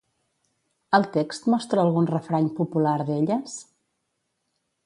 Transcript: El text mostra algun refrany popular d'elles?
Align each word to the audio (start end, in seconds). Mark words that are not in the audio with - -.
El 0.97 1.05
text 1.17 1.45
mostra 1.55 1.83
algun 1.87 2.09
refrany 2.13 2.49
popular 2.63 2.97
d'elles? 3.11 3.63